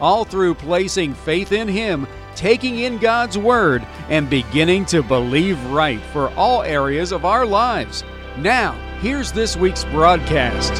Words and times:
all 0.00 0.24
through 0.24 0.54
placing 0.54 1.14
faith 1.14 1.52
in 1.52 1.68
Him, 1.68 2.06
taking 2.34 2.78
in 2.78 2.98
God's 2.98 3.38
Word, 3.38 3.86
and 4.08 4.28
beginning 4.28 4.84
to 4.86 5.02
believe 5.02 5.62
right 5.66 6.00
for 6.12 6.28
all 6.34 6.62
areas 6.62 7.12
of 7.12 7.24
our 7.24 7.46
lives. 7.46 8.04
Now, 8.38 8.72
here's 9.00 9.32
this 9.32 9.56
week's 9.56 9.84
broadcast. 9.84 10.72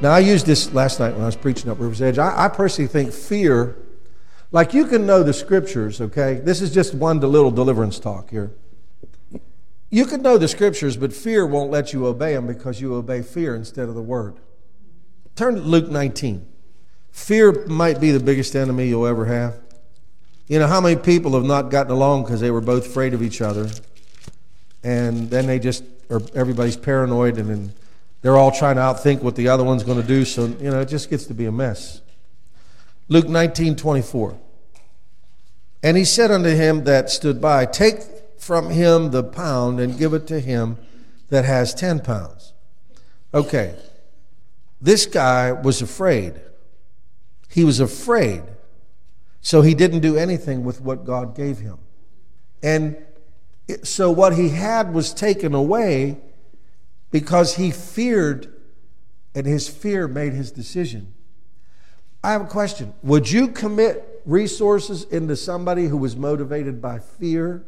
Now, 0.00 0.12
I 0.12 0.20
used 0.20 0.46
this 0.46 0.72
last 0.72 1.00
night 1.00 1.12
when 1.12 1.22
I 1.22 1.26
was 1.26 1.36
preaching 1.36 1.70
up 1.70 1.80
River's 1.80 2.00
Edge. 2.00 2.18
I, 2.18 2.44
I 2.44 2.48
personally 2.48 2.86
think 2.86 3.12
fear, 3.12 3.76
like 4.52 4.72
you 4.72 4.86
can 4.86 5.06
know 5.06 5.24
the 5.24 5.32
scriptures, 5.32 6.00
okay? 6.00 6.34
This 6.34 6.60
is 6.60 6.72
just 6.72 6.94
one 6.94 7.18
little 7.18 7.50
deliverance 7.50 7.98
talk 7.98 8.30
here. 8.30 8.52
You 9.90 10.04
can 10.04 10.22
know 10.22 10.36
the 10.36 10.48
scriptures, 10.48 10.96
but 10.96 11.12
fear 11.12 11.46
won't 11.46 11.70
let 11.70 11.92
you 11.92 12.06
obey 12.06 12.34
them 12.34 12.46
because 12.46 12.80
you 12.80 12.94
obey 12.94 13.22
fear 13.22 13.54
instead 13.54 13.88
of 13.88 13.94
the 13.94 14.02
word. 14.02 14.36
Turn 15.34 15.54
to 15.54 15.60
Luke 15.60 15.88
19. 15.88 16.46
Fear 17.10 17.66
might 17.66 18.00
be 18.00 18.10
the 18.10 18.20
biggest 18.20 18.54
enemy 18.54 18.88
you'll 18.88 19.06
ever 19.06 19.24
have. 19.24 19.58
You 20.46 20.58
know, 20.58 20.66
how 20.66 20.80
many 20.80 20.96
people 20.96 21.32
have 21.32 21.44
not 21.44 21.70
gotten 21.70 21.92
along 21.92 22.24
because 22.24 22.40
they 22.40 22.50
were 22.50 22.60
both 22.60 22.86
afraid 22.86 23.14
of 23.14 23.22
each 23.22 23.40
other? 23.40 23.70
And 24.82 25.30
then 25.30 25.46
they 25.46 25.58
just, 25.58 25.84
or 26.08 26.22
everybody's 26.34 26.76
paranoid 26.76 27.38
and 27.38 27.50
then 27.50 27.72
they're 28.22 28.36
all 28.36 28.50
trying 28.50 28.76
to 28.76 28.82
outthink 28.82 29.22
what 29.22 29.36
the 29.36 29.48
other 29.48 29.64
one's 29.64 29.84
going 29.84 30.00
to 30.00 30.06
do. 30.06 30.24
So, 30.24 30.46
you 30.46 30.70
know, 30.70 30.80
it 30.80 30.88
just 30.88 31.08
gets 31.08 31.24
to 31.26 31.34
be 31.34 31.46
a 31.46 31.52
mess. 31.52 32.00
Luke 33.08 33.28
19, 33.28 33.76
24. 33.76 34.38
And 35.82 35.96
he 35.96 36.04
said 36.04 36.30
unto 36.30 36.50
him 36.50 36.84
that 36.84 37.10
stood 37.10 37.40
by, 37.40 37.64
Take 37.64 38.00
from 38.38 38.70
him 38.70 39.10
the 39.10 39.22
pound 39.22 39.80
and 39.80 39.98
give 39.98 40.14
it 40.14 40.26
to 40.28 40.40
him 40.40 40.78
that 41.28 41.44
has 41.44 41.74
10 41.74 42.00
pounds. 42.00 42.54
Okay, 43.34 43.76
this 44.80 45.06
guy 45.06 45.52
was 45.52 45.82
afraid. 45.82 46.40
He 47.48 47.64
was 47.64 47.80
afraid. 47.80 48.42
So 49.40 49.62
he 49.62 49.74
didn't 49.74 50.00
do 50.00 50.16
anything 50.16 50.64
with 50.64 50.80
what 50.80 51.04
God 51.04 51.34
gave 51.34 51.58
him. 51.58 51.78
And 52.62 52.96
so 53.82 54.10
what 54.10 54.34
he 54.34 54.50
had 54.50 54.94
was 54.94 55.12
taken 55.12 55.54
away 55.54 56.18
because 57.10 57.56
he 57.56 57.70
feared, 57.70 58.52
and 59.34 59.46
his 59.46 59.68
fear 59.68 60.08
made 60.08 60.32
his 60.32 60.50
decision. 60.50 61.14
I 62.22 62.32
have 62.32 62.42
a 62.42 62.46
question. 62.46 62.94
Would 63.02 63.30
you 63.30 63.48
commit 63.48 64.22
resources 64.26 65.04
into 65.04 65.36
somebody 65.36 65.86
who 65.86 65.96
was 65.96 66.16
motivated 66.16 66.82
by 66.82 66.98
fear 66.98 67.64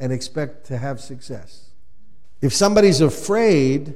and 0.00 0.12
expect 0.12 0.66
to 0.66 0.78
have 0.78 0.98
success. 1.00 1.70
If 2.40 2.54
somebody's 2.54 3.00
afraid, 3.00 3.94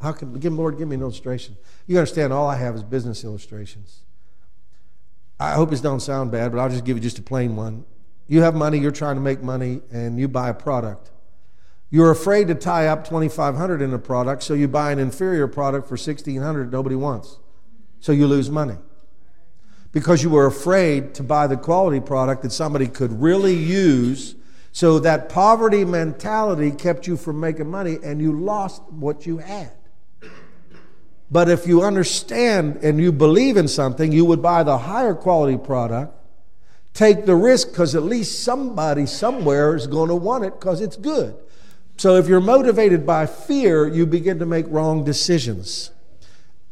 how 0.00 0.12
can 0.12 0.32
give 0.34 0.52
Lord 0.52 0.78
give 0.78 0.88
me 0.88 0.94
an 0.94 1.02
illustration? 1.02 1.56
You 1.86 1.98
understand 1.98 2.32
all 2.32 2.48
I 2.48 2.56
have 2.56 2.76
is 2.76 2.84
business 2.84 3.24
illustrations. 3.24 4.02
I 5.38 5.52
hope 5.52 5.70
this 5.70 5.80
don't 5.80 6.00
sound 6.00 6.30
bad, 6.30 6.52
but 6.52 6.58
I'll 6.58 6.70
just 6.70 6.84
give 6.84 6.96
you 6.96 7.02
just 7.02 7.18
a 7.18 7.22
plain 7.22 7.56
one. 7.56 7.84
You 8.28 8.42
have 8.42 8.54
money, 8.54 8.78
you're 8.78 8.92
trying 8.92 9.16
to 9.16 9.20
make 9.20 9.42
money, 9.42 9.80
and 9.90 10.18
you 10.18 10.28
buy 10.28 10.50
a 10.50 10.54
product. 10.54 11.10
You're 11.90 12.12
afraid 12.12 12.46
to 12.48 12.54
tie 12.54 12.86
up 12.86 13.04
2500 13.04 13.82
in 13.82 13.92
a 13.92 13.98
product, 13.98 14.44
so 14.44 14.54
you 14.54 14.68
buy 14.68 14.92
an 14.92 15.00
inferior 15.00 15.48
product 15.48 15.88
for 15.88 15.94
1600 15.94 16.70
nobody 16.70 16.94
wants. 16.94 17.40
So 17.98 18.12
you 18.12 18.28
lose 18.28 18.48
money. 18.48 18.76
Because 19.90 20.22
you 20.22 20.30
were 20.30 20.46
afraid 20.46 21.14
to 21.14 21.24
buy 21.24 21.48
the 21.48 21.56
quality 21.56 21.98
product 21.98 22.42
that 22.42 22.52
somebody 22.52 22.86
could 22.86 23.20
really 23.20 23.54
use 23.54 24.36
so 24.72 24.98
that 25.00 25.28
poverty 25.28 25.84
mentality 25.84 26.70
kept 26.70 27.06
you 27.06 27.16
from 27.16 27.40
making 27.40 27.70
money 27.70 27.98
and 28.02 28.20
you 28.20 28.38
lost 28.40 28.82
what 28.90 29.26
you 29.26 29.38
had. 29.38 29.72
But 31.30 31.48
if 31.48 31.66
you 31.66 31.82
understand 31.82 32.80
and 32.82 33.00
you 33.00 33.12
believe 33.12 33.56
in 33.56 33.68
something, 33.68 34.10
you 34.10 34.24
would 34.24 34.42
buy 34.42 34.62
the 34.62 34.78
higher 34.78 35.14
quality 35.14 35.56
product, 35.56 36.14
take 36.92 37.24
the 37.24 37.36
risk 37.36 37.70
because 37.70 37.94
at 37.94 38.02
least 38.02 38.42
somebody 38.42 39.06
somewhere 39.06 39.76
is 39.76 39.86
going 39.86 40.08
to 40.08 40.16
want 40.16 40.44
it 40.44 40.58
because 40.58 40.80
it's 40.80 40.96
good. 40.96 41.36
So 41.96 42.16
if 42.16 42.26
you're 42.26 42.40
motivated 42.40 43.06
by 43.06 43.26
fear, 43.26 43.86
you 43.86 44.06
begin 44.06 44.38
to 44.38 44.46
make 44.46 44.66
wrong 44.68 45.04
decisions. 45.04 45.92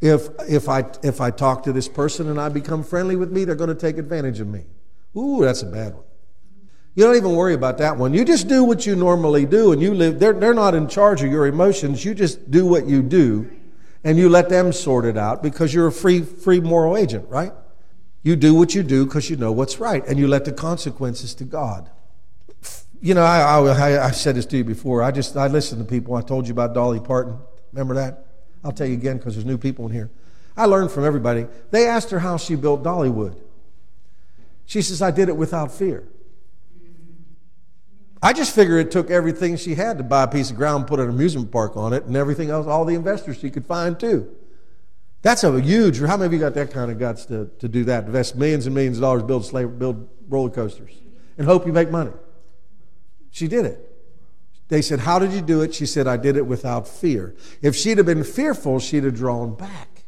If, 0.00 0.28
if, 0.48 0.68
I, 0.68 0.86
if 1.02 1.20
I 1.20 1.30
talk 1.30 1.64
to 1.64 1.72
this 1.72 1.88
person 1.88 2.28
and 2.28 2.40
I 2.40 2.48
become 2.48 2.82
friendly 2.82 3.14
with 3.14 3.30
me, 3.30 3.44
they're 3.44 3.54
going 3.54 3.68
to 3.68 3.74
take 3.74 3.98
advantage 3.98 4.40
of 4.40 4.46
me. 4.46 4.64
Ooh, 5.16 5.40
that's 5.42 5.62
a 5.62 5.66
bad 5.66 5.94
one. 5.94 6.04
You 6.98 7.04
don't 7.04 7.14
even 7.14 7.36
worry 7.36 7.54
about 7.54 7.78
that 7.78 7.96
one. 7.96 8.12
You 8.12 8.24
just 8.24 8.48
do 8.48 8.64
what 8.64 8.84
you 8.84 8.96
normally 8.96 9.46
do 9.46 9.70
and 9.70 9.80
you 9.80 9.94
live. 9.94 10.18
They're, 10.18 10.32
they're 10.32 10.52
not 10.52 10.74
in 10.74 10.88
charge 10.88 11.22
of 11.22 11.30
your 11.30 11.46
emotions. 11.46 12.04
You 12.04 12.12
just 12.12 12.50
do 12.50 12.66
what 12.66 12.88
you 12.88 13.04
do 13.04 13.48
and 14.02 14.18
you 14.18 14.28
let 14.28 14.48
them 14.48 14.72
sort 14.72 15.04
it 15.04 15.16
out 15.16 15.40
because 15.40 15.72
you're 15.72 15.86
a 15.86 15.92
free, 15.92 16.22
free 16.22 16.58
moral 16.58 16.96
agent, 16.96 17.28
right? 17.28 17.52
You 18.24 18.34
do 18.34 18.52
what 18.52 18.74
you 18.74 18.82
do 18.82 19.06
because 19.06 19.30
you 19.30 19.36
know 19.36 19.52
what's 19.52 19.78
right 19.78 20.04
and 20.08 20.18
you 20.18 20.26
let 20.26 20.44
the 20.44 20.50
consequences 20.50 21.36
to 21.36 21.44
God. 21.44 21.88
You 23.00 23.14
know, 23.14 23.22
I, 23.22 23.60
I, 23.60 24.06
I 24.06 24.10
said 24.10 24.34
this 24.34 24.46
to 24.46 24.56
you 24.56 24.64
before. 24.64 25.04
I 25.04 25.12
just, 25.12 25.36
I 25.36 25.46
listen 25.46 25.78
to 25.78 25.84
people. 25.84 26.16
I 26.16 26.22
told 26.22 26.48
you 26.48 26.52
about 26.52 26.74
Dolly 26.74 26.98
Parton. 26.98 27.38
Remember 27.72 27.94
that? 27.94 28.26
I'll 28.64 28.72
tell 28.72 28.88
you 28.88 28.94
again 28.94 29.18
because 29.18 29.36
there's 29.36 29.46
new 29.46 29.56
people 29.56 29.86
in 29.86 29.92
here. 29.92 30.10
I 30.56 30.64
learned 30.64 30.90
from 30.90 31.04
everybody. 31.04 31.46
They 31.70 31.86
asked 31.86 32.10
her 32.10 32.18
how 32.18 32.38
she 32.38 32.56
built 32.56 32.82
Dollywood. 32.82 33.38
She 34.66 34.82
says, 34.82 35.00
I 35.00 35.12
did 35.12 35.28
it 35.28 35.36
without 35.36 35.70
fear. 35.70 36.02
I 38.22 38.32
just 38.32 38.54
figure 38.54 38.78
it 38.78 38.90
took 38.90 39.10
everything 39.10 39.56
she 39.56 39.74
had 39.74 39.98
to 39.98 40.04
buy 40.04 40.24
a 40.24 40.28
piece 40.28 40.50
of 40.50 40.56
ground, 40.56 40.86
put 40.86 40.98
an 40.98 41.08
amusement 41.08 41.52
park 41.52 41.76
on 41.76 41.92
it, 41.92 42.04
and 42.04 42.16
everything 42.16 42.50
else, 42.50 42.66
all 42.66 42.84
the 42.84 42.94
investors 42.94 43.38
she 43.38 43.50
could 43.50 43.64
find 43.64 43.98
too. 43.98 44.34
That's 45.22 45.44
a 45.44 45.60
huge, 45.60 46.00
how 46.00 46.16
many 46.16 46.26
of 46.26 46.32
you 46.32 46.38
got 46.38 46.54
that 46.54 46.72
kind 46.72 46.90
of 46.90 46.98
guts 46.98 47.26
to, 47.26 47.50
to 47.58 47.68
do 47.68 47.84
that? 47.84 48.04
Invest 48.04 48.36
millions 48.36 48.66
and 48.66 48.74
millions 48.74 48.98
of 48.98 49.02
dollars, 49.02 49.22
build, 49.22 49.44
slave, 49.44 49.78
build 49.78 50.08
roller 50.28 50.50
coasters, 50.50 50.92
and 51.36 51.46
hope 51.46 51.66
you 51.66 51.72
make 51.72 51.90
money. 51.90 52.12
She 53.30 53.48
did 53.48 53.64
it. 53.64 53.84
They 54.68 54.82
said, 54.82 55.00
How 55.00 55.18
did 55.18 55.32
you 55.32 55.40
do 55.40 55.62
it? 55.62 55.74
She 55.74 55.86
said, 55.86 56.06
I 56.06 56.16
did 56.16 56.36
it 56.36 56.46
without 56.46 56.86
fear. 56.86 57.34
If 57.62 57.74
she'd 57.74 57.98
have 57.98 58.06
been 58.06 58.24
fearful, 58.24 58.78
she'd 58.78 59.04
have 59.04 59.14
drawn 59.14 59.54
back 59.54 60.04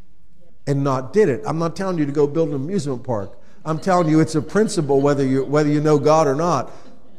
and 0.67 0.85
not 0.85 1.13
did 1.13 1.29
it. 1.29 1.43
I'm 1.47 1.59
not 1.59 1.75
telling 1.75 1.99
you 1.99 2.07
to 2.07 2.13
go 2.13 2.27
build 2.27 2.51
an 2.51 2.55
amusement 2.55 3.03
park. 3.03 3.39
I'm 3.65 3.79
telling 3.79 4.09
you 4.09 4.21
it's 4.21 4.35
a 4.35 4.43
principle 4.43 5.01
whether 5.01 5.25
you, 5.25 5.45
whether 5.45 5.69
you 5.69 5.81
know 5.81 5.99
God 5.99 6.27
or 6.27 6.35
not. 6.35 6.71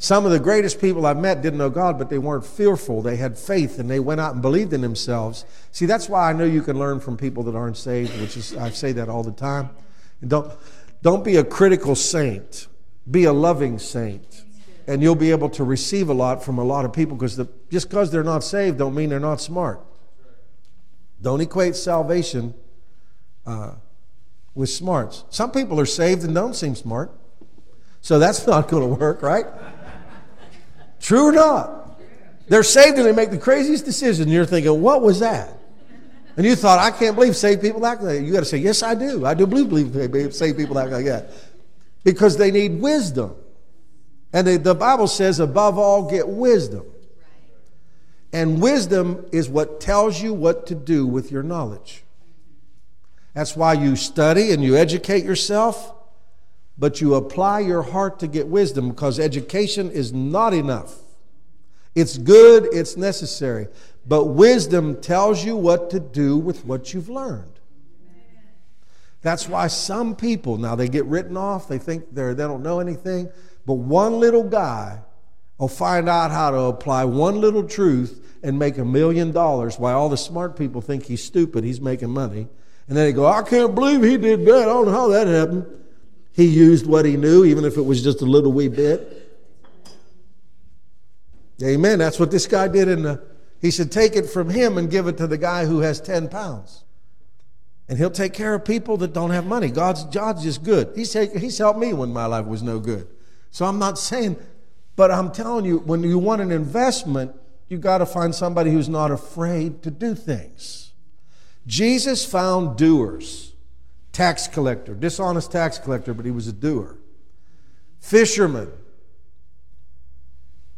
Some 0.01 0.25
of 0.25 0.31
the 0.31 0.39
greatest 0.39 0.81
people 0.81 1.05
I've 1.05 1.19
met 1.19 1.43
didn't 1.43 1.59
know 1.59 1.69
God, 1.69 1.99
but 1.99 2.09
they 2.09 2.17
weren't 2.17 2.43
fearful. 2.43 3.03
They 3.03 3.17
had 3.17 3.37
faith 3.37 3.77
and 3.77 3.87
they 3.87 3.99
went 3.99 4.19
out 4.19 4.33
and 4.33 4.41
believed 4.41 4.73
in 4.73 4.81
themselves. 4.81 5.45
See, 5.71 5.85
that's 5.85 6.09
why 6.09 6.27
I 6.27 6.33
know 6.33 6.43
you 6.43 6.63
can 6.63 6.79
learn 6.79 6.99
from 6.99 7.17
people 7.17 7.43
that 7.43 7.55
aren't 7.55 7.77
saved, 7.77 8.19
which 8.19 8.35
is, 8.35 8.57
I 8.57 8.71
say 8.71 8.93
that 8.93 9.09
all 9.09 9.21
the 9.21 9.31
time. 9.31 9.69
And 10.21 10.31
don't, 10.31 10.51
don't 11.03 11.23
be 11.23 11.35
a 11.35 11.43
critical 11.43 11.93
saint, 11.93 12.65
be 13.11 13.25
a 13.25 13.31
loving 13.31 13.77
saint. 13.77 14.43
And 14.87 15.03
you'll 15.03 15.13
be 15.13 15.29
able 15.29 15.51
to 15.51 15.63
receive 15.63 16.09
a 16.09 16.15
lot 16.15 16.43
from 16.43 16.57
a 16.57 16.63
lot 16.63 16.83
of 16.83 16.93
people 16.93 17.15
because 17.15 17.39
just 17.69 17.87
because 17.87 18.09
they're 18.09 18.23
not 18.23 18.43
saved 18.43 18.79
don't 18.79 18.95
mean 18.95 19.09
they're 19.09 19.19
not 19.19 19.39
smart. 19.39 19.81
Don't 21.21 21.41
equate 21.41 21.75
salvation 21.75 22.55
uh, 23.45 23.75
with 24.55 24.71
smarts. 24.71 25.25
Some 25.29 25.51
people 25.51 25.79
are 25.79 25.85
saved 25.85 26.23
and 26.23 26.33
don't 26.33 26.55
seem 26.55 26.73
smart. 26.73 27.11
So 28.01 28.17
that's 28.17 28.47
not 28.47 28.67
going 28.67 28.81
to 28.81 28.95
work, 28.99 29.21
right? 29.21 29.45
True 31.01 31.29
or 31.29 31.31
not? 31.31 31.99
They're 32.47 32.63
saved 32.63 32.97
and 32.97 33.05
they 33.05 33.11
make 33.11 33.31
the 33.31 33.37
craziest 33.37 33.85
decisions. 33.85 34.19
And 34.19 34.31
you're 34.31 34.45
thinking, 34.45 34.81
what 34.81 35.01
was 35.01 35.19
that? 35.19 35.57
And 36.37 36.45
you 36.45 36.55
thought, 36.55 36.79
I 36.79 36.91
can't 36.91 37.15
believe 37.15 37.35
saved 37.35 37.61
people 37.61 37.85
act 37.85 38.01
like 38.01 38.17
that. 38.17 38.23
You 38.23 38.31
got 38.31 38.39
to 38.39 38.45
say, 38.45 38.57
yes, 38.57 38.83
I 38.83 38.95
do. 38.95 39.25
I 39.25 39.33
do 39.33 39.45
believe 39.45 40.33
saved 40.33 40.57
people 40.57 40.79
act 40.79 40.91
like 40.91 41.05
that. 41.05 41.31
Because 42.03 42.37
they 42.37 42.51
need 42.51 42.79
wisdom. 42.79 43.35
And 44.33 44.47
they, 44.47 44.57
the 44.57 44.75
Bible 44.75 45.07
says, 45.07 45.39
above 45.39 45.77
all, 45.77 46.09
get 46.09 46.27
wisdom. 46.27 46.85
And 48.31 48.61
wisdom 48.61 49.25
is 49.33 49.49
what 49.49 49.81
tells 49.81 50.21
you 50.21 50.33
what 50.33 50.67
to 50.67 50.75
do 50.75 51.05
with 51.05 51.31
your 51.31 51.43
knowledge. 51.43 52.03
That's 53.33 53.55
why 53.55 53.73
you 53.73 53.95
study 53.95 54.51
and 54.51 54.63
you 54.63 54.77
educate 54.77 55.25
yourself 55.25 55.93
but 56.81 56.99
you 56.99 57.13
apply 57.13 57.59
your 57.59 57.83
heart 57.83 58.17
to 58.17 58.27
get 58.27 58.47
wisdom 58.47 58.89
because 58.89 59.19
education 59.19 59.91
is 59.91 60.11
not 60.11 60.51
enough. 60.51 60.95
It's 61.93 62.17
good, 62.17 62.67
it's 62.73 62.97
necessary, 62.97 63.67
but 64.07 64.25
wisdom 64.25 64.99
tells 64.99 65.45
you 65.45 65.55
what 65.55 65.91
to 65.91 65.99
do 65.99 66.39
with 66.39 66.65
what 66.65 66.91
you've 66.91 67.07
learned. 67.07 67.59
That's 69.21 69.47
why 69.47 69.67
some 69.67 70.15
people, 70.15 70.57
now 70.57 70.73
they 70.73 70.89
get 70.89 71.05
written 71.05 71.37
off, 71.37 71.67
they 71.67 71.77
think 71.77 72.15
they're, 72.15 72.33
they 72.33 72.45
don't 72.45 72.63
know 72.63 72.79
anything, 72.79 73.29
but 73.67 73.75
one 73.75 74.19
little 74.19 74.43
guy 74.43 75.01
will 75.59 75.67
find 75.67 76.09
out 76.09 76.31
how 76.31 76.49
to 76.49 76.57
apply 76.61 77.05
one 77.05 77.39
little 77.39 77.63
truth 77.63 78.39
and 78.41 78.57
make 78.57 78.79
a 78.79 78.85
million 78.85 79.31
dollars 79.31 79.77
while 79.77 79.99
all 79.99 80.09
the 80.09 80.17
smart 80.17 80.57
people 80.57 80.81
think 80.81 81.03
he's 81.03 81.23
stupid, 81.23 81.63
he's 81.63 81.79
making 81.79 82.09
money. 82.09 82.47
And 82.87 82.97
then 82.97 83.05
they 83.05 83.13
go, 83.13 83.27
I 83.27 83.43
can't 83.43 83.75
believe 83.75 84.01
he 84.01 84.17
did 84.17 84.47
that. 84.47 84.63
I 84.63 84.65
don't 84.65 84.87
know 84.87 84.91
how 84.91 85.09
that 85.09 85.27
happened. 85.27 85.80
He 86.33 86.45
used 86.45 86.85
what 86.85 87.05
he 87.05 87.17
knew, 87.17 87.43
even 87.43 87.65
if 87.65 87.77
it 87.77 87.81
was 87.81 88.03
just 88.03 88.21
a 88.21 88.25
little 88.25 88.51
wee 88.51 88.69
bit. 88.69 89.17
Amen. 91.63 91.99
That's 91.99 92.19
what 92.19 92.31
this 92.31 92.47
guy 92.47 92.67
did 92.67 92.87
in 92.87 93.03
the. 93.03 93.21
He 93.61 93.69
said, 93.69 93.91
take 93.91 94.15
it 94.15 94.27
from 94.27 94.49
him 94.49 94.77
and 94.77 94.89
give 94.89 95.07
it 95.07 95.17
to 95.17 95.27
the 95.27 95.37
guy 95.37 95.65
who 95.65 95.79
has 95.81 96.01
10 96.01 96.29
pounds. 96.29 96.83
And 97.87 97.97
he'll 97.97 98.09
take 98.09 98.33
care 98.33 98.55
of 98.55 98.65
people 98.65 98.97
that 98.97 99.13
don't 99.13 99.29
have 99.31 99.45
money. 99.45 99.69
God's, 99.69 100.03
God's 100.05 100.43
just 100.43 100.63
good. 100.63 100.91
He's, 100.95 101.11
take, 101.11 101.35
he's 101.35 101.59
helped 101.59 101.77
me 101.77 101.93
when 101.93 102.11
my 102.11 102.25
life 102.25 102.45
was 102.47 102.63
no 102.63 102.79
good. 102.79 103.07
So 103.51 103.65
I'm 103.65 103.77
not 103.77 103.99
saying, 103.99 104.37
but 104.95 105.11
I'm 105.11 105.31
telling 105.31 105.65
you, 105.65 105.79
when 105.79 106.01
you 106.01 106.17
want 106.17 106.41
an 106.41 106.51
investment, 106.51 107.35
you 107.67 107.77
got 107.77 107.99
to 107.99 108.05
find 108.05 108.33
somebody 108.33 108.71
who's 108.71 108.89
not 108.89 109.11
afraid 109.11 109.83
to 109.83 109.91
do 109.91 110.15
things. 110.15 110.93
Jesus 111.67 112.25
found 112.25 112.77
doers, 112.77 113.50
tax 114.11 114.47
collector, 114.47 114.93
dishonest 114.93 115.51
tax 115.51 115.77
collector, 115.77 116.13
but 116.13 116.25
he 116.25 116.31
was 116.31 116.47
a 116.47 116.53
doer. 116.53 116.97
Fisherman, 117.99 118.71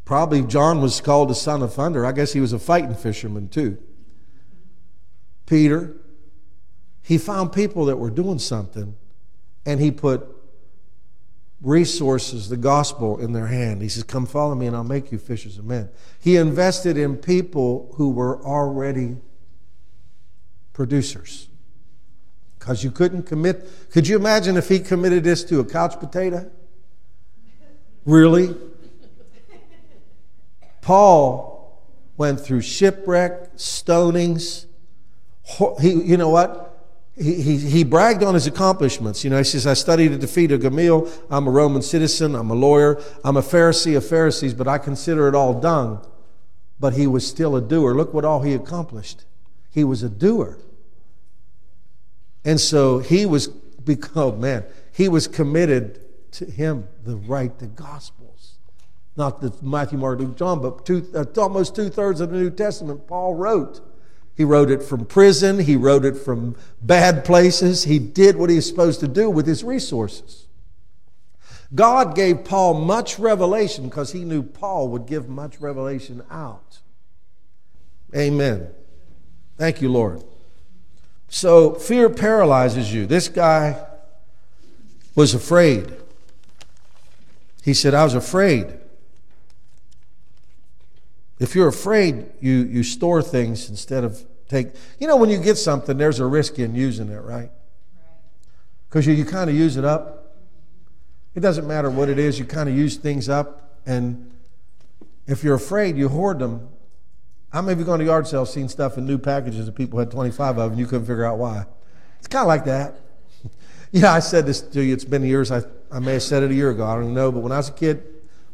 Probably 0.06 0.42
John 0.42 0.82
was 0.82 1.00
called 1.00 1.30
the 1.30 1.36
son 1.36 1.62
of 1.62 1.74
thunder. 1.74 2.06
I 2.06 2.12
guess 2.12 2.34
he 2.34 2.42
was 2.42 2.54
a 2.54 2.60
fighting 2.60 2.96
fisherman 2.96 3.48
too. 3.48 3.78
Peter, 5.46 5.96
he 7.02 7.18
found 7.18 7.54
people 7.54 7.86
that 7.86 7.98
were 7.98 8.10
doing 8.10 8.40
something 8.40 8.96
and 9.66 9.80
he 9.80 9.92
put 9.92 10.28
resources, 11.62 12.50
the 12.50 12.58
gospel, 12.58 13.18
in 13.18 13.32
their 13.32 13.48
hand. 13.48 13.82
He 13.82 13.88
says, 13.88 14.04
Come 14.04 14.26
follow 14.26 14.56
me 14.56 14.68
and 14.68 14.76
I'll 14.76 14.84
make 14.84 15.12
you 15.12 15.18
fishers 15.18 15.58
of 15.58 15.66
men. 15.66 15.90
He 16.20 16.36
invested 16.36 16.98
in 16.98 17.16
people 17.18 17.94
who 17.96 18.10
were 18.10 18.44
already 18.44 19.18
producers. 20.74 21.48
Because 22.64 22.82
you 22.82 22.92
couldn't 22.92 23.24
commit. 23.24 23.70
Could 23.92 24.08
you 24.08 24.16
imagine 24.16 24.56
if 24.56 24.70
he 24.70 24.80
committed 24.80 25.26
this 25.26 25.44
to 25.44 25.60
a 25.60 25.66
couch 25.66 26.00
potato? 26.00 26.50
Really? 28.06 28.56
Paul 30.80 31.84
went 32.16 32.40
through 32.40 32.62
shipwreck, 32.62 33.58
stonings. 33.58 34.68
He, 35.82 35.92
you 35.92 36.16
know 36.16 36.30
what? 36.30 36.88
He, 37.18 37.42
he, 37.42 37.58
he 37.58 37.84
bragged 37.84 38.24
on 38.24 38.34
his 38.34 38.48
accomplishments. 38.48 39.26
You 39.26 39.30
know, 39.30 39.40
he 39.40 39.44
says, 39.44 39.68
I 39.68 39.74
studied 39.74 40.22
the 40.22 40.28
feet 40.28 40.54
of 40.54 40.62
Gamaliel. 40.62 41.12
I'm 41.30 41.48
a 41.48 41.52
Roman 41.52 41.82
citizen. 41.82 42.34
I'm 42.34 42.50
a 42.50 42.56
lawyer. 42.56 42.98
I'm 43.26 43.36
a 43.36 43.42
Pharisee 43.42 43.98
of 43.98 44.08
Pharisees, 44.08 44.54
but 44.54 44.70
I 44.70 44.78
consider 44.78 45.28
it 45.28 45.36
all 45.36 45.60
dung. 45.60 46.08
But 46.80 46.94
he 46.94 47.08
was 47.08 47.28
still 47.28 47.58
a 47.58 47.62
doer. 47.62 47.94
Look 47.94 48.14
what 48.14 48.24
all 48.24 48.42
he 48.42 48.54
accomplished. 48.54 49.26
He 49.70 49.84
was 49.84 50.02
a 50.02 50.10
doer. 50.10 50.60
And 52.46 52.60
so 52.60 53.00
he 53.00 53.26
was, 53.26 53.50
oh 54.16 54.32
man, 54.34 54.66
he 54.92 55.10
was 55.10 55.28
committed 55.28 56.00
to 56.34 56.46
him, 56.46 56.88
the 57.04 57.16
right, 57.16 57.58
the 57.60 57.68
Gospels. 57.68 58.58
not 59.16 59.42
the 59.42 59.54
Matthew, 59.62 59.98
Mark, 59.98 60.20
Luke, 60.20 60.38
John, 60.38 60.62
but 60.62 60.86
two, 60.86 61.08
uh, 61.14 61.26
almost 61.40 61.76
two 61.76 61.90
thirds 61.90 62.20
of 62.20 62.32
the 62.32 62.38
New 62.38 62.50
Testament 62.50 63.08
Paul 63.08 63.36
wrote. 63.36 63.82
He 64.36 64.44
wrote 64.44 64.72
it 64.72 64.82
from 64.82 65.06
prison, 65.06 65.60
he 65.60 65.76
wrote 65.76 66.06
it 66.06 66.18
from 66.18 66.56
bad 66.82 67.24
places. 67.24 67.84
He 67.84 68.00
did 68.00 68.36
what 68.36 68.50
he 68.50 68.56
was 68.56 68.68
supposed 68.68 69.00
to 69.02 69.08
do 69.08 69.30
with 69.30 69.46
his 69.46 69.64
resources. 69.64 70.48
God 71.76 72.16
gave 72.16 72.44
Paul 72.44 72.76
much 72.76 73.20
revelation 73.20 73.86
because 73.86 74.12
he 74.12 74.24
knew 74.24 74.44
Paul 74.44 74.90
would 74.90 75.06
give 75.06 75.30
much 75.30 75.60
revelation 75.60 76.24
out. 76.30 76.80
Amen. 78.16 78.70
Thank 79.58 79.82
you, 79.82 79.90
Lord. 79.90 80.24
So 81.34 81.74
fear 81.74 82.12
paralyzes 82.12 82.94
you. 82.94 83.08
This 83.08 83.28
guy 83.28 83.84
was 85.16 85.34
afraid. 85.34 85.92
He 87.64 87.74
said, 87.74 87.96
I 87.96 88.04
was 88.04 88.14
afraid. 88.14 88.78
If 91.40 91.56
you're 91.56 91.68
afraid, 91.68 92.28
you, 92.40 92.58
you 92.66 92.84
store 92.84 93.24
things 93.24 93.68
instead 93.68 94.04
of 94.04 94.24
take. 94.48 94.76
You 95.00 95.08
know, 95.08 95.18
when 95.18 95.32
you 95.32 95.40
get 95.40 95.58
something, 95.58 95.98
there's 95.98 96.20
a 96.20 96.26
risk 96.28 96.60
in 96.60 96.76
using 96.76 97.10
it, 97.10 97.22
right? 97.22 97.50
Because 98.88 99.08
you, 99.08 99.14
you 99.14 99.26
kind 99.26 99.50
of 99.50 99.56
use 99.56 99.76
it 99.76 99.84
up. 99.84 100.36
It 101.34 101.40
doesn't 101.40 101.68
matter 101.68 101.90
what 101.90 102.10
it 102.10 102.20
is, 102.20 102.38
you 102.38 102.46
kind 102.46 102.70
of 102.70 102.78
use 102.78 102.98
things 102.98 103.28
up. 103.28 103.80
And 103.88 104.32
if 105.26 105.44
you're 105.44 105.56
afraid, 105.56 105.98
you 105.98 106.10
hoard 106.10 106.38
them. 106.38 106.70
How 107.54 107.62
many 107.62 107.74
of 107.74 107.80
you 107.80 107.86
gone 107.86 108.00
to 108.00 108.06
yard 108.06 108.26
sales 108.26 108.52
seen 108.52 108.68
stuff 108.68 108.98
in 108.98 109.06
new 109.06 109.20
packages 109.20 109.68
that 109.68 109.76
people 109.76 110.00
had 110.00 110.10
25 110.10 110.58
of 110.58 110.72
and 110.72 110.80
you 110.80 110.88
couldn't 110.88 111.06
figure 111.06 111.24
out 111.24 111.38
why? 111.38 111.68
It's 112.18 112.28
kind 112.28 112.42
of 112.42 112.48
like 112.48 112.66
that. 112.66 112.96
yeah, 113.92 114.12
I 114.12 114.20
said 114.20 114.48
this 114.48 114.60
to 114.60 114.84
you. 114.84 114.92
It's 114.92 115.06
been 115.06 115.24
years. 115.24 115.52
I, 115.52 115.62
I 115.92 116.00
may 116.00 116.14
have 116.14 116.24
said 116.24 116.42
it 116.42 116.50
a 116.50 116.54
year 116.56 116.72
ago. 116.72 116.84
I 116.84 116.96
don't 116.96 117.14
know. 117.14 117.32
But 117.32 117.42
when 117.42 117.52
I 117.52 117.58
was 117.58 117.70
a 117.70 117.74
kid, 117.74 118.04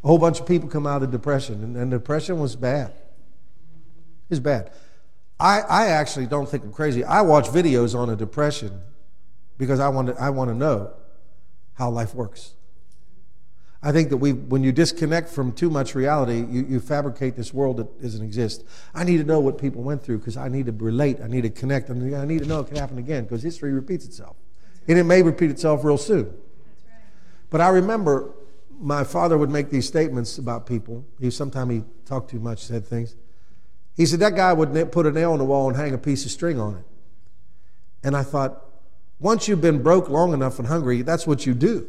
a 0.03 0.07
whole 0.07 0.17
bunch 0.17 0.41
of 0.41 0.45
people 0.45 0.67
come 0.67 0.85
out 0.85 1.01
of 1.01 1.11
depression, 1.11 1.63
and, 1.63 1.77
and 1.77 1.89
depression 1.89 2.41
was 2.41 2.57
bad. 2.57 2.93
It's 4.29 4.41
bad. 4.41 4.71
I, 5.39 5.61
I 5.61 5.85
actually 5.87 6.25
don't 6.25 6.49
think 6.49 6.65
I'm 6.65 6.73
crazy. 6.73 7.05
I 7.05 7.21
watch 7.21 7.47
videos 7.47 7.97
on 7.97 8.09
a 8.09 8.17
depression 8.17 8.81
because 9.57 9.79
I 9.79 9.87
want 9.87 10.09
to, 10.09 10.21
I 10.21 10.29
want 10.31 10.49
to 10.49 10.55
know 10.55 10.91
how 11.75 11.89
life 11.89 12.13
works. 12.13 12.53
I 13.81 13.93
think 13.93 14.09
that 14.09 14.17
we, 14.17 14.33
when 14.33 14.61
you 14.61 14.73
disconnect 14.73 15.29
from 15.29 15.53
too 15.53 15.69
much 15.69 15.95
reality, 15.95 16.45
you, 16.49 16.65
you 16.67 16.79
fabricate 16.81 17.37
this 17.37 17.53
world 17.53 17.77
that 17.77 18.01
doesn't 18.01 18.23
exist. 18.23 18.65
I 18.93 19.05
need 19.05 19.17
to 19.17 19.23
know 19.23 19.39
what 19.39 19.57
people 19.57 19.83
went 19.83 20.03
through 20.03 20.17
because 20.17 20.35
I 20.35 20.49
need 20.49 20.65
to 20.65 20.73
relate. 20.73 21.19
I 21.23 21.27
need 21.27 21.43
to 21.43 21.49
connect. 21.49 21.89
I 21.89 21.93
need 21.93 22.41
to 22.41 22.47
know 22.47 22.59
it 22.59 22.67
can 22.67 22.75
happen 22.75 22.97
again 22.97 23.23
because 23.23 23.41
history 23.41 23.71
repeats 23.71 24.05
itself. 24.05 24.35
And 24.87 24.97
it 24.97 25.05
may 25.05 25.21
repeat 25.21 25.49
itself 25.49 25.85
real 25.85 25.97
soon. 25.97 26.33
But 27.49 27.61
I 27.61 27.69
remember 27.69 28.31
my 28.81 29.03
father 29.05 29.37
would 29.37 29.49
make 29.49 29.69
these 29.69 29.87
statements 29.87 30.37
about 30.37 30.65
people. 30.65 31.05
He 31.19 31.31
sometimes 31.31 31.71
he 31.71 31.83
talked 32.05 32.29
too 32.29 32.39
much, 32.39 32.63
said 32.63 32.85
things. 32.85 33.15
He 33.95 34.05
said 34.05 34.19
that 34.19 34.35
guy 34.35 34.51
would 34.51 34.91
put 34.91 35.05
a 35.05 35.11
nail 35.11 35.31
on 35.31 35.39
the 35.39 35.45
wall 35.45 35.69
and 35.69 35.77
hang 35.77 35.93
a 35.93 35.97
piece 35.97 36.25
of 36.25 36.31
string 36.31 36.59
on 36.59 36.75
it. 36.75 36.85
And 38.03 38.15
I 38.15 38.23
thought, 38.23 38.65
once 39.19 39.47
you've 39.47 39.61
been 39.61 39.83
broke 39.83 40.09
long 40.09 40.33
enough 40.33 40.59
and 40.59 40.67
hungry, 40.67 41.01
that's 41.01 41.27
what 41.27 41.45
you 41.45 41.53
do. 41.53 41.87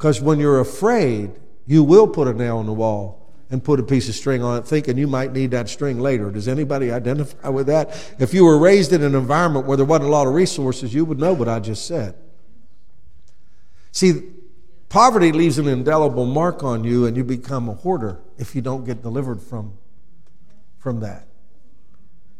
Because 0.00 0.18
when 0.18 0.40
you're 0.40 0.60
afraid, 0.60 1.30
you 1.66 1.84
will 1.84 2.08
put 2.08 2.26
a 2.26 2.32
nail 2.32 2.58
in 2.60 2.64
the 2.64 2.72
wall 2.72 3.30
and 3.50 3.62
put 3.62 3.78
a 3.78 3.82
piece 3.82 4.08
of 4.08 4.14
string 4.14 4.42
on 4.42 4.56
it, 4.56 4.66
thinking 4.66 4.96
you 4.96 5.06
might 5.06 5.30
need 5.30 5.50
that 5.50 5.68
string 5.68 6.00
later. 6.00 6.30
Does 6.30 6.48
anybody 6.48 6.90
identify 6.90 7.50
with 7.50 7.66
that? 7.66 8.14
If 8.18 8.32
you 8.32 8.46
were 8.46 8.58
raised 8.58 8.94
in 8.94 9.02
an 9.02 9.14
environment 9.14 9.66
where 9.66 9.76
there 9.76 9.84
wasn't 9.84 10.08
a 10.08 10.10
lot 10.10 10.26
of 10.26 10.32
resources, 10.32 10.94
you 10.94 11.04
would 11.04 11.18
know 11.18 11.34
what 11.34 11.50
I 11.50 11.60
just 11.60 11.84
said. 11.84 12.14
See, 13.92 14.22
Poverty 14.88 15.32
leaves 15.32 15.58
an 15.58 15.68
indelible 15.68 16.24
mark 16.24 16.64
on 16.64 16.82
you, 16.82 17.04
and 17.04 17.14
you 17.14 17.22
become 17.22 17.68
a 17.68 17.74
hoarder 17.74 18.22
if 18.38 18.54
you 18.54 18.62
don't 18.62 18.86
get 18.86 19.02
delivered 19.02 19.42
from, 19.42 19.74
from 20.78 21.00
that. 21.00 21.28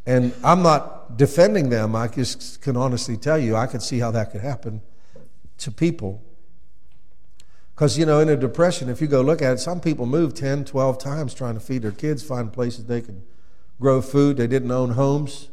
And 0.06 0.32
I'm 0.42 0.62
not 0.62 1.18
defending 1.18 1.68
them. 1.68 1.94
I 1.94 2.08
just 2.08 2.62
can 2.62 2.78
honestly 2.78 3.18
tell 3.18 3.36
you, 3.36 3.54
I 3.54 3.66
can 3.66 3.80
see 3.80 3.98
how 3.98 4.12
that 4.12 4.32
could 4.32 4.40
happen 4.40 4.80
to 5.58 5.70
people. 5.70 6.22
Because, 7.80 7.96
you 7.96 8.04
know, 8.04 8.20
in 8.20 8.28
a 8.28 8.36
depression, 8.36 8.90
if 8.90 9.00
you 9.00 9.06
go 9.06 9.22
look 9.22 9.40
at 9.40 9.54
it, 9.54 9.58
some 9.58 9.80
people 9.80 10.04
move 10.04 10.34
10, 10.34 10.66
12 10.66 10.98
times 10.98 11.32
trying 11.32 11.54
to 11.54 11.60
feed 11.60 11.80
their 11.80 11.92
kids, 11.92 12.22
find 12.22 12.52
places 12.52 12.84
they 12.84 13.00
can 13.00 13.22
grow 13.80 14.02
food. 14.02 14.36
They 14.36 14.46
didn't 14.46 14.70
own 14.70 14.90
homes. 14.90 15.48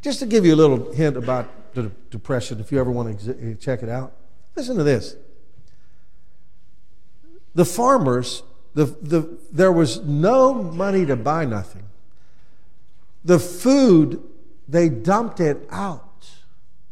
Just 0.00 0.20
to 0.20 0.26
give 0.26 0.46
you 0.46 0.54
a 0.54 0.60
little 0.60 0.92
hint 0.92 1.16
about 1.16 1.74
the 1.74 1.90
depression, 2.08 2.60
if 2.60 2.70
you 2.70 2.78
ever 2.78 2.92
want 2.92 3.18
to 3.18 3.30
eh, 3.32 3.54
check 3.54 3.82
it 3.82 3.88
out, 3.88 4.12
listen 4.54 4.76
to 4.76 4.84
this 4.84 5.16
the 7.56 7.64
farmers, 7.64 8.44
the, 8.74 8.84
the, 8.84 9.36
there 9.50 9.72
was 9.72 9.98
no 10.04 10.54
money 10.54 11.04
to 11.04 11.16
buy 11.16 11.44
nothing. 11.44 11.82
The 13.24 13.40
food, 13.40 14.22
they 14.68 14.88
dumped 14.88 15.40
it 15.40 15.66
out. 15.72 16.30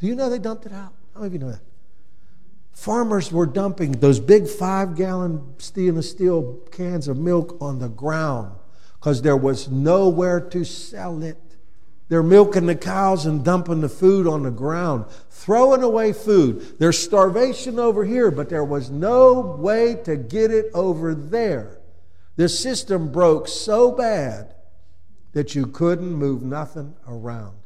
Do 0.01 0.09
you 0.09 0.17
know 0.17 0.29
they 0.29 0.41
dumped 0.41 0.67
it 0.67 0.73
out? 0.73 0.95
How 1.15 1.21
many 1.21 1.27
of 1.29 1.33
you 1.35 1.39
know 1.39 1.53
that? 1.53 1.61
Farmers 2.75 3.31
were 3.31 3.47
dumping 3.47 3.93
those 3.93 4.19
big 4.19 4.49
five 4.49 4.97
gallon 4.97 5.55
stainless 5.59 6.11
steel 6.11 6.61
cans 6.73 7.07
of 7.07 7.17
milk 7.17 7.57
on 7.61 7.79
the 7.79 7.89
ground 7.89 8.53
because 8.99 9.23
there 9.23 9.37
was 9.37 9.71
nowhere 9.71 10.41
to 10.41 10.65
sell 10.65 11.23
it. 11.23 11.41
They're 12.09 12.23
milking 12.23 12.67
the 12.67 12.75
cows 12.75 13.27
and 13.27 13.45
dumping 13.45 13.81
the 13.81 13.89
food 13.89 14.27
on 14.27 14.43
the 14.43 14.51
ground, 14.51 15.07
throwing 15.31 15.83
away 15.83 16.13
food. 16.13 16.79
There's 16.79 16.99
starvation 16.99 17.79
over 17.79 18.05
here, 18.05 18.31
but 18.31 18.49
there 18.49 18.65
was 18.65 18.91
no 18.91 19.41
way 19.41 19.95
to 20.05 20.17
get 20.17 20.51
it 20.51 20.67
over 20.75 21.15
there. 21.15 21.79
The 22.37 22.49
system 22.49 23.11
broke 23.13 23.47
so 23.49 23.93
bad 23.93 24.55
that 25.33 25.55
you 25.55 25.67
couldn't 25.67 26.13
move 26.13 26.43
nothing 26.43 26.95
around. 27.09 27.57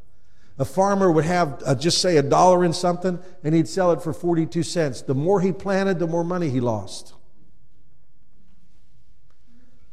A 0.58 0.64
farmer 0.64 1.10
would 1.10 1.24
have 1.24 1.62
uh, 1.64 1.74
just 1.74 2.00
say 2.00 2.16
a 2.16 2.22
dollar 2.22 2.64
in 2.64 2.72
something 2.72 3.18
and 3.44 3.54
he'd 3.54 3.68
sell 3.68 3.92
it 3.92 4.02
for 4.02 4.12
42 4.12 4.64
cents. 4.64 5.02
The 5.02 5.14
more 5.14 5.40
he 5.40 5.52
planted, 5.52 5.98
the 6.00 6.06
more 6.06 6.24
money 6.24 6.50
he 6.50 6.60
lost. 6.60 7.14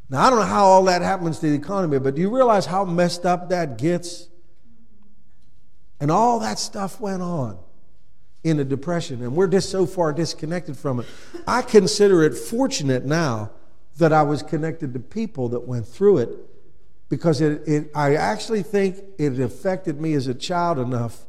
Now, 0.10 0.26
I 0.26 0.30
don't 0.30 0.40
know 0.40 0.46
how 0.46 0.66
all 0.66 0.84
that 0.86 1.02
happens 1.02 1.40
to 1.40 1.50
the 1.50 1.56
economy, 1.56 2.00
but 2.00 2.16
do 2.16 2.22
you 2.22 2.34
realize 2.34 2.66
how 2.66 2.86
messed 2.86 3.26
up 3.26 3.50
that 3.50 3.78
gets? 3.78 4.28
And 6.00 6.12
all 6.12 6.40
that 6.40 6.60
stuff 6.60 7.00
went 7.00 7.22
on 7.22 7.58
in 8.44 8.58
the 8.58 8.66
Depression, 8.66 9.24
and 9.24 9.36
we're 9.36 9.48
just 9.48 9.70
so 9.70 9.88
far 9.88 10.14
disconnected 10.14 10.78
from 10.78 11.00
it. 11.00 11.08
I 11.48 11.64
consider 11.64 12.24
it 12.24 12.36
fortunate 12.36 13.04
now 13.04 13.52
that 13.98 14.14
I 14.14 14.22
was 14.22 14.44
connected 14.44 14.94
to 14.94 15.00
people 15.00 15.50
that 15.50 15.62
went 15.62 15.88
through 15.88 16.20
it 16.20 16.30
because 17.10 17.42
it, 17.42 17.68
it, 17.68 17.92
I 17.96 18.16
actually 18.16 18.64
think 18.64 18.98
it 19.18 19.40
affected 19.40 20.02
me 20.02 20.14
as 20.14 20.28
a 20.28 20.34
child 20.34 20.80
enough 20.80 21.26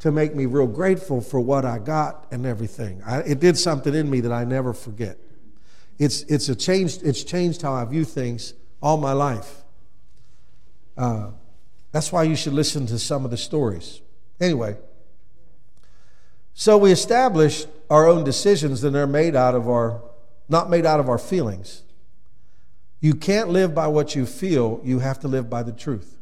to 0.00 0.10
make 0.10 0.34
me 0.34 0.46
real 0.46 0.66
grateful 0.66 1.20
for 1.20 1.40
what 1.40 1.64
I 1.64 1.78
got 1.78 2.26
and 2.32 2.44
everything. 2.44 3.02
I, 3.06 3.18
it 3.18 3.38
did 3.38 3.56
something 3.56 3.94
in 3.94 4.10
me 4.10 4.20
that 4.22 4.32
I 4.32 4.44
never 4.44 4.72
forget. 4.72 5.16
It's, 5.98 6.22
it's, 6.22 6.48
a 6.48 6.56
changed, 6.56 7.02
it's 7.04 7.22
changed 7.22 7.62
how 7.62 7.74
I 7.74 7.84
view 7.84 8.04
things 8.04 8.54
all 8.82 8.96
my 8.96 9.12
life. 9.12 9.62
Uh, 10.96 11.30
that's 11.92 12.10
why 12.10 12.24
you 12.24 12.34
should 12.34 12.54
listen 12.54 12.86
to 12.86 12.98
some 12.98 13.24
of 13.24 13.30
the 13.30 13.36
stories. 13.36 14.00
Anyway, 14.40 14.76
so 16.54 16.76
we 16.76 16.90
establish 16.90 17.66
our 17.88 18.08
own 18.08 18.24
decisions, 18.24 18.82
and 18.82 18.94
they're 18.94 19.06
made 19.06 19.36
out 19.36 19.54
of 19.54 19.68
our, 19.68 20.02
not 20.48 20.68
made 20.68 20.84
out 20.84 20.98
of 20.98 21.08
our 21.08 21.18
feelings. 21.18 21.82
You 23.02 23.14
can't 23.14 23.48
live 23.48 23.74
by 23.74 23.88
what 23.88 24.14
you 24.14 24.24
feel, 24.24 24.80
you 24.84 25.00
have 25.00 25.18
to 25.20 25.28
live 25.28 25.50
by 25.50 25.64
the 25.64 25.72
truth. 25.72 26.16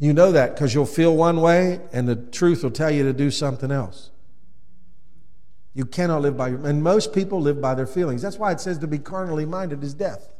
You 0.00 0.12
know 0.12 0.32
that 0.32 0.54
because 0.54 0.74
you'll 0.74 0.86
feel 0.86 1.16
one 1.16 1.40
way, 1.40 1.80
and 1.92 2.08
the 2.08 2.16
truth 2.16 2.64
will 2.64 2.72
tell 2.72 2.90
you 2.90 3.04
to 3.04 3.12
do 3.12 3.30
something 3.30 3.70
else. 3.70 4.10
You 5.72 5.86
cannot 5.86 6.22
live 6.22 6.36
by 6.36 6.48
your, 6.48 6.66
and 6.66 6.82
most 6.82 7.12
people 7.12 7.40
live 7.40 7.60
by 7.60 7.76
their 7.76 7.86
feelings. 7.86 8.22
That's 8.22 8.38
why 8.38 8.50
it 8.50 8.60
says 8.60 8.78
to 8.78 8.88
be 8.88 8.98
carnally 8.98 9.46
minded 9.46 9.84
is 9.84 9.94
death, 9.94 10.30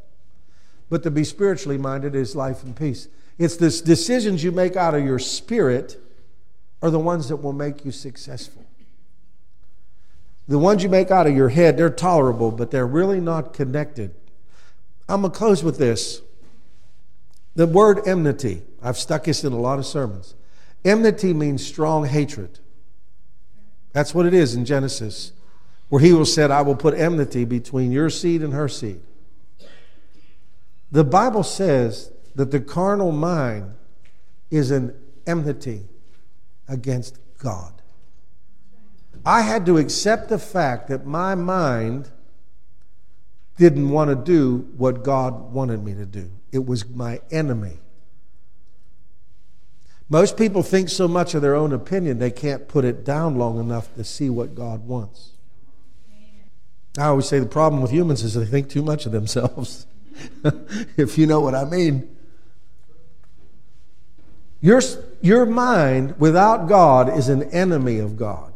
but 0.90 1.04
to 1.04 1.10
be 1.12 1.22
spiritually 1.22 1.78
minded 1.78 2.16
is 2.16 2.34
life 2.34 2.64
and 2.64 2.74
peace. 2.74 3.06
It's 3.38 3.56
the 3.56 3.70
decisions 3.70 4.42
you 4.42 4.50
make 4.50 4.74
out 4.74 4.96
of 4.96 5.04
your 5.04 5.20
spirit 5.20 6.02
are 6.82 6.90
the 6.90 6.98
ones 6.98 7.28
that 7.28 7.36
will 7.36 7.52
make 7.52 7.84
you 7.84 7.92
successful. 7.92 8.66
The 10.48 10.58
ones 10.58 10.82
you 10.82 10.88
make 10.88 11.12
out 11.12 11.28
of 11.28 11.36
your 11.36 11.50
head, 11.50 11.76
they're 11.76 11.90
tolerable, 11.90 12.50
but 12.50 12.72
they're 12.72 12.86
really 12.86 13.20
not 13.20 13.52
connected. 13.54 14.16
I'm 15.08 15.22
going 15.22 15.32
to 15.32 15.38
close 15.38 15.64
with 15.64 15.78
this. 15.78 16.20
The 17.54 17.66
word 17.66 18.06
enmity, 18.06 18.62
I've 18.82 18.98
stuck 18.98 19.24
this 19.24 19.42
in 19.42 19.52
a 19.52 19.58
lot 19.58 19.78
of 19.78 19.86
sermons. 19.86 20.34
Enmity 20.84 21.32
means 21.32 21.66
strong 21.66 22.04
hatred. 22.04 22.60
That's 23.92 24.14
what 24.14 24.26
it 24.26 24.34
is 24.34 24.54
in 24.54 24.64
Genesis, 24.64 25.32
where 25.88 26.00
he 26.00 26.12
will 26.12 26.24
said, 26.24 26.50
I 26.50 26.62
will 26.62 26.76
put 26.76 26.94
enmity 26.94 27.44
between 27.44 27.90
your 27.90 28.10
seed 28.10 28.42
and 28.42 28.52
her 28.52 28.68
seed. 28.68 29.00
The 30.92 31.04
Bible 31.04 31.42
says 31.42 32.12
that 32.34 32.50
the 32.50 32.60
carnal 32.60 33.12
mind 33.12 33.74
is 34.50 34.70
an 34.70 34.94
enmity 35.26 35.88
against 36.68 37.18
God. 37.38 37.72
I 39.24 39.42
had 39.42 39.66
to 39.66 39.78
accept 39.78 40.28
the 40.28 40.38
fact 40.38 40.88
that 40.88 41.04
my 41.04 41.34
mind 41.34 42.10
didn't 43.58 43.90
want 43.90 44.10
to 44.10 44.16
do 44.16 44.68
what 44.76 45.02
God 45.02 45.52
wanted 45.52 45.84
me 45.84 45.94
to 45.94 46.06
do. 46.06 46.30
It 46.52 46.64
was 46.64 46.88
my 46.88 47.20
enemy. 47.30 47.78
Most 50.08 50.38
people 50.38 50.62
think 50.62 50.88
so 50.88 51.06
much 51.06 51.34
of 51.34 51.42
their 51.42 51.54
own 51.54 51.72
opinion 51.72 52.18
they 52.18 52.30
can't 52.30 52.66
put 52.66 52.84
it 52.84 53.04
down 53.04 53.36
long 53.36 53.60
enough 53.60 53.94
to 53.96 54.04
see 54.04 54.30
what 54.30 54.54
God 54.54 54.86
wants. 54.86 55.32
I 56.96 57.06
always 57.06 57.28
say 57.28 57.38
the 57.38 57.46
problem 57.46 57.82
with 57.82 57.90
humans 57.90 58.22
is 58.22 58.34
they 58.34 58.46
think 58.46 58.70
too 58.70 58.82
much 58.82 59.06
of 59.06 59.12
themselves, 59.12 59.86
if 60.96 61.18
you 61.18 61.26
know 61.26 61.40
what 61.40 61.54
I 61.54 61.64
mean. 61.64 62.16
Your, 64.60 64.80
your 65.20 65.46
mind 65.46 66.18
without 66.18 66.68
God 66.68 67.16
is 67.16 67.28
an 67.28 67.44
enemy 67.44 67.98
of 67.98 68.16
God. 68.16 68.47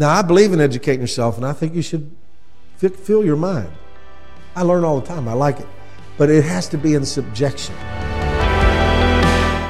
Now, 0.00 0.10
I 0.10 0.22
believe 0.22 0.52
in 0.52 0.60
educating 0.60 1.00
yourself, 1.00 1.36
and 1.36 1.44
I 1.44 1.52
think 1.52 1.74
you 1.74 1.82
should 1.82 2.14
fill 2.78 3.24
your 3.24 3.34
mind. 3.34 3.72
I 4.54 4.62
learn 4.62 4.84
all 4.84 5.00
the 5.00 5.06
time, 5.06 5.26
I 5.26 5.32
like 5.32 5.58
it. 5.58 5.66
But 6.16 6.30
it 6.30 6.44
has 6.44 6.68
to 6.68 6.78
be 6.78 6.94
in 6.94 7.04
subjection. 7.04 7.74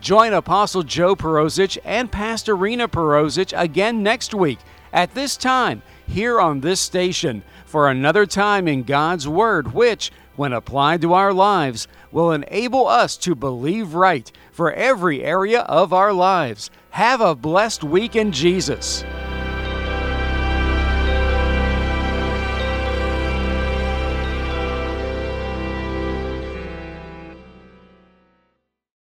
Join 0.00 0.32
Apostle 0.32 0.84
Joe 0.84 1.16
Perozich 1.16 1.76
and 1.84 2.10
Pastor 2.10 2.56
Rena 2.56 2.88
Perozich 2.88 3.52
again 3.56 4.02
next 4.02 4.34
week 4.34 4.58
at 4.92 5.14
this 5.14 5.36
time 5.36 5.82
here 6.06 6.40
on 6.40 6.60
this 6.60 6.80
station 6.80 7.42
for 7.66 7.90
another 7.90 8.26
time 8.26 8.66
in 8.66 8.82
God's 8.82 9.28
Word, 9.28 9.74
which, 9.74 10.10
when 10.38 10.52
applied 10.52 11.02
to 11.02 11.12
our 11.12 11.32
lives, 11.32 11.88
will 12.12 12.32
enable 12.32 12.86
us 12.86 13.16
to 13.18 13.34
believe 13.34 13.94
right 13.94 14.30
for 14.52 14.72
every 14.72 15.22
area 15.22 15.60
of 15.62 15.92
our 15.92 16.12
lives. 16.12 16.70
Have 16.90 17.20
a 17.20 17.34
blessed 17.34 17.84
week 17.84 18.16
in 18.16 18.32
Jesus. 18.32 19.04